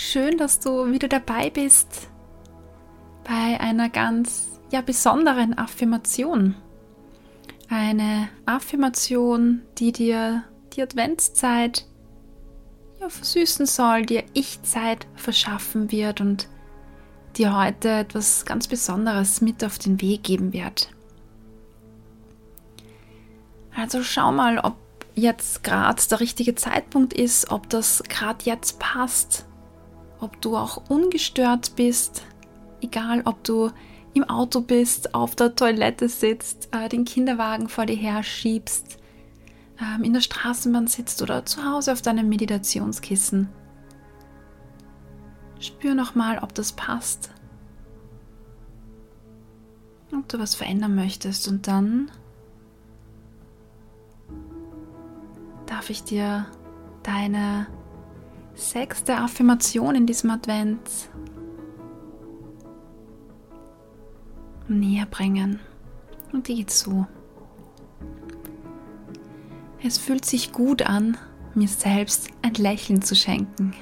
Schön, 0.00 0.38
dass 0.38 0.60
du 0.60 0.92
wieder 0.92 1.08
dabei 1.08 1.50
bist 1.50 2.08
bei 3.24 3.58
einer 3.58 3.88
ganz 3.88 4.46
ja, 4.70 4.80
besonderen 4.80 5.58
Affirmation. 5.58 6.54
Eine 7.68 8.28
Affirmation, 8.46 9.62
die 9.76 9.90
dir 9.90 10.44
die 10.72 10.82
Adventszeit 10.82 11.84
ja, 13.00 13.08
versüßen 13.08 13.66
soll, 13.66 14.06
dir 14.06 14.22
Ich-Zeit 14.34 15.08
verschaffen 15.16 15.90
wird 15.90 16.20
und 16.20 16.48
dir 17.36 17.58
heute 17.58 17.88
etwas 17.88 18.46
ganz 18.46 18.68
Besonderes 18.68 19.40
mit 19.40 19.64
auf 19.64 19.80
den 19.80 20.00
Weg 20.00 20.22
geben 20.22 20.52
wird. 20.52 20.90
Also 23.74 24.04
schau 24.04 24.30
mal, 24.30 24.60
ob 24.60 24.76
jetzt 25.16 25.64
gerade 25.64 26.00
der 26.08 26.20
richtige 26.20 26.54
Zeitpunkt 26.54 27.14
ist, 27.14 27.50
ob 27.50 27.68
das 27.68 28.04
gerade 28.04 28.44
jetzt 28.44 28.78
passt, 28.78 29.47
ob 30.20 30.40
du 30.40 30.56
auch 30.56 30.88
ungestört 30.88 31.76
bist, 31.76 32.22
egal 32.80 33.22
ob 33.24 33.42
du 33.44 33.70
im 34.14 34.24
Auto 34.24 34.60
bist, 34.60 35.14
auf 35.14 35.34
der 35.36 35.54
Toilette 35.54 36.08
sitzt, 36.08 36.68
äh, 36.72 36.88
den 36.88 37.04
Kinderwagen 37.04 37.68
vor 37.68 37.86
dir 37.86 37.96
her 37.96 38.22
schiebst, 38.22 38.98
ähm, 39.80 40.02
in 40.02 40.12
der 40.12 40.20
Straßenbahn 40.20 40.86
sitzt 40.86 41.22
oder 41.22 41.46
zu 41.46 41.64
Hause 41.64 41.92
auf 41.92 42.02
deinem 42.02 42.28
Meditationskissen. 42.28 43.48
Spür 45.60 45.94
nochmal, 45.94 46.38
ob 46.38 46.54
das 46.54 46.72
passt. 46.72 47.30
Ob 50.12 50.28
du 50.28 50.38
was 50.38 50.54
verändern 50.54 50.94
möchtest 50.94 51.48
und 51.48 51.66
dann 51.66 52.10
darf 55.66 55.90
ich 55.90 56.02
dir 56.02 56.46
deine 57.02 57.66
sechste 58.58 59.16
Affirmation 59.16 59.94
in 59.94 60.06
diesem 60.06 60.30
Advent 60.30 60.80
näher 64.66 65.06
bringen. 65.06 65.60
Und 66.32 66.48
die 66.48 66.56
geht 66.56 66.70
so. 66.70 67.06
Es 69.82 69.96
fühlt 69.96 70.24
sich 70.24 70.52
gut 70.52 70.82
an, 70.82 71.16
mir 71.54 71.68
selbst 71.68 72.28
ein 72.42 72.54
Lächeln 72.54 73.00
zu 73.00 73.14
schenken. 73.14 73.74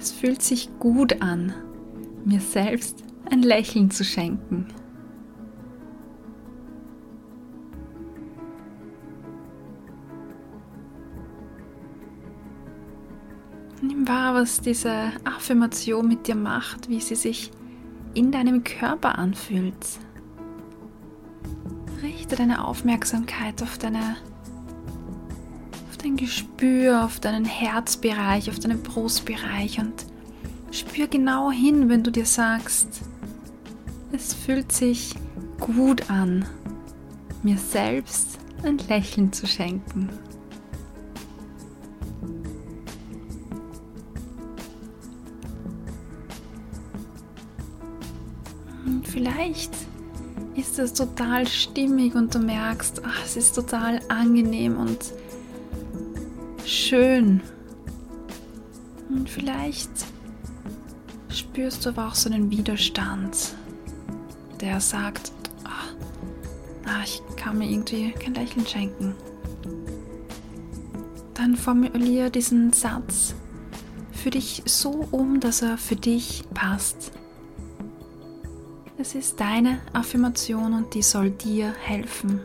Es 0.00 0.12
fühlt 0.12 0.42
sich 0.42 0.68
gut 0.78 1.20
an, 1.22 1.52
mir 2.24 2.40
selbst 2.40 3.02
ein 3.30 3.42
Lächeln 3.42 3.90
zu 3.90 4.04
schenken. 4.04 4.68
Nimm 13.82 14.06
wahr, 14.06 14.34
was 14.34 14.60
diese 14.60 15.10
Affirmation 15.24 16.06
mit 16.06 16.28
dir 16.28 16.36
macht, 16.36 16.88
wie 16.88 17.00
sie 17.00 17.16
sich 17.16 17.50
in 18.14 18.30
deinem 18.30 18.62
Körper 18.62 19.18
anfühlt. 19.18 19.74
Richte 22.02 22.36
deine 22.36 22.64
Aufmerksamkeit 22.64 23.62
auf 23.62 23.78
deine 23.78 24.16
dein 26.02 26.16
Gespür, 26.16 27.04
auf 27.04 27.20
deinen 27.20 27.44
Herzbereich, 27.44 28.48
auf 28.50 28.58
deinen 28.58 28.82
Brustbereich 28.82 29.78
und 29.78 30.06
spür 30.70 31.06
genau 31.06 31.50
hin, 31.50 31.88
wenn 31.88 32.02
du 32.02 32.10
dir 32.10 32.26
sagst, 32.26 33.02
es 34.12 34.32
fühlt 34.34 34.72
sich 34.72 35.14
gut 35.60 36.10
an, 36.10 36.46
mir 37.42 37.58
selbst 37.58 38.38
ein 38.62 38.78
Lächeln 38.88 39.32
zu 39.32 39.46
schenken. 39.46 40.08
Vielleicht 49.04 49.72
ist 50.54 50.78
es 50.78 50.92
total 50.92 51.46
stimmig 51.46 52.14
und 52.14 52.34
du 52.34 52.38
merkst, 52.38 53.02
ach, 53.04 53.24
es 53.24 53.36
ist 53.36 53.54
total 53.54 54.00
angenehm 54.08 54.76
und 54.78 54.98
schön. 56.68 57.40
Und 59.08 59.28
vielleicht 59.28 59.90
spürst 61.30 61.84
du 61.84 61.90
aber 61.90 62.08
auch 62.08 62.14
so 62.14 62.30
einen 62.30 62.50
Widerstand, 62.50 63.54
der 64.60 64.80
sagt, 64.80 65.32
ach, 65.64 65.94
ich 67.04 67.22
kann 67.36 67.58
mir 67.58 67.70
irgendwie 67.70 68.12
kein 68.12 68.34
Lächeln 68.34 68.66
schenken. 68.66 69.14
Dann 71.34 71.56
formuliere 71.56 72.30
diesen 72.30 72.72
Satz 72.72 73.34
für 74.12 74.30
dich 74.30 74.62
so 74.66 75.08
um, 75.10 75.40
dass 75.40 75.62
er 75.62 75.78
für 75.78 75.96
dich 75.96 76.42
passt. 76.52 77.12
Es 78.98 79.14
ist 79.14 79.40
deine 79.40 79.80
Affirmation 79.92 80.74
und 80.74 80.92
die 80.94 81.02
soll 81.02 81.30
dir 81.30 81.72
helfen. 81.72 82.40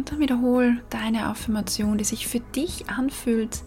Und 0.00 0.10
dann 0.12 0.20
wiederhol 0.20 0.78
deine 0.88 1.26
Affirmation, 1.26 1.98
die 1.98 2.04
sich 2.04 2.26
für 2.26 2.40
dich 2.40 2.88
anfühlt, 2.88 3.62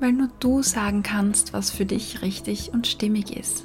weil 0.00 0.12
nur 0.12 0.28
du 0.40 0.60
sagen 0.60 1.04
kannst, 1.04 1.52
was 1.52 1.70
für 1.70 1.86
dich 1.86 2.20
richtig 2.20 2.72
und 2.72 2.88
stimmig 2.88 3.36
ist. 3.36 3.64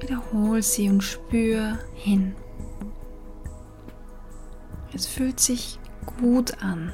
Wiederhol 0.00 0.60
sie 0.64 0.88
und 0.88 1.04
spür 1.04 1.78
hin. 1.94 2.34
Es 4.92 5.06
fühlt 5.06 5.38
sich 5.38 5.78
gut 6.18 6.60
an, 6.60 6.90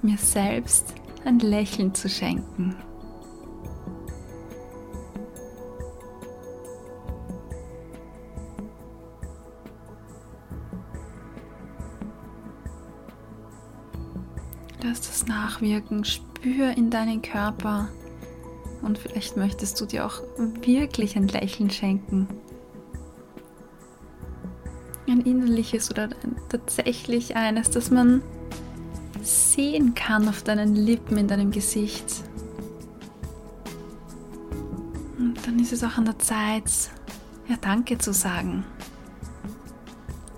mir 0.00 0.16
selbst 0.16 0.94
ein 1.26 1.38
Lächeln 1.38 1.94
zu 1.94 2.08
schenken. 2.08 2.76
Lass 14.82 15.00
das 15.00 15.26
nachwirken, 15.26 16.04
spür 16.04 16.76
in 16.76 16.90
deinen 16.90 17.20
Körper 17.20 17.88
und 18.82 18.96
vielleicht 18.96 19.36
möchtest 19.36 19.80
du 19.80 19.86
dir 19.86 20.06
auch 20.06 20.22
wirklich 20.36 21.16
ein 21.16 21.26
Lächeln 21.28 21.70
schenken. 21.70 22.28
Ein 25.08 25.20
innerliches 25.22 25.90
oder 25.90 26.10
tatsächlich 26.48 27.34
eines, 27.34 27.70
das 27.70 27.90
man 27.90 28.22
sehen 29.22 29.94
kann 29.94 30.28
auf 30.28 30.42
deinen 30.42 30.76
Lippen, 30.76 31.16
in 31.16 31.26
deinem 31.26 31.50
Gesicht. 31.50 32.22
Und 35.18 35.34
dann 35.44 35.58
ist 35.58 35.72
es 35.72 35.82
auch 35.82 35.96
an 35.96 36.04
der 36.04 36.18
Zeit, 36.18 36.70
ja, 37.48 37.56
Danke 37.60 37.98
zu 37.98 38.12
sagen. 38.12 38.64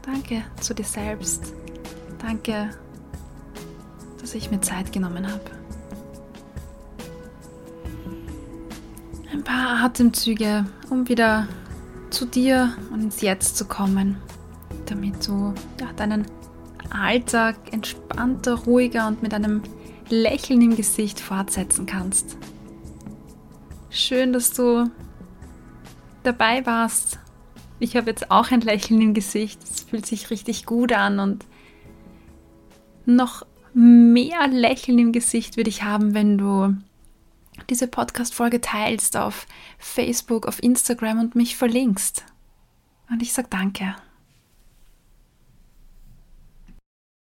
Danke 0.02 0.44
zu 0.60 0.72
dir 0.72 0.84
selbst. 0.84 1.52
Danke 2.18 2.70
dass 4.30 4.36
ich 4.36 4.52
mir 4.52 4.60
Zeit 4.60 4.92
genommen 4.92 5.26
habe. 5.26 5.42
Ein 9.32 9.42
paar 9.42 9.82
Atemzüge, 9.82 10.66
um 10.88 11.08
wieder 11.08 11.48
zu 12.10 12.26
dir 12.26 12.76
und 12.92 13.02
ins 13.02 13.22
Jetzt 13.22 13.56
zu 13.56 13.64
kommen, 13.64 14.18
damit 14.86 15.26
du 15.26 15.52
ja, 15.80 15.92
deinen 15.96 16.26
Alltag 16.90 17.56
entspannter, 17.72 18.54
ruhiger 18.54 19.08
und 19.08 19.20
mit 19.20 19.34
einem 19.34 19.62
Lächeln 20.10 20.62
im 20.62 20.76
Gesicht 20.76 21.18
fortsetzen 21.18 21.86
kannst. 21.86 22.36
Schön, 23.88 24.32
dass 24.32 24.52
du 24.52 24.92
dabei 26.22 26.64
warst. 26.66 27.18
Ich 27.80 27.96
habe 27.96 28.10
jetzt 28.10 28.30
auch 28.30 28.52
ein 28.52 28.60
Lächeln 28.60 29.00
im 29.00 29.12
Gesicht. 29.12 29.60
Es 29.64 29.80
fühlt 29.80 30.06
sich 30.06 30.30
richtig 30.30 30.66
gut 30.66 30.92
an 30.92 31.18
und 31.18 31.46
noch 33.06 33.44
mehr 33.74 34.48
Lächeln 34.48 34.98
im 34.98 35.12
Gesicht 35.12 35.56
würde 35.56 35.70
ich 35.70 35.82
haben, 35.82 36.14
wenn 36.14 36.38
du 36.38 36.76
diese 37.68 37.86
Podcast-Folge 37.86 38.60
teilst 38.60 39.16
auf 39.16 39.46
Facebook, 39.78 40.46
auf 40.46 40.62
Instagram 40.62 41.20
und 41.20 41.34
mich 41.34 41.56
verlinkst. 41.56 42.24
Und 43.10 43.22
ich 43.22 43.32
sage 43.32 43.48
danke. 43.50 43.96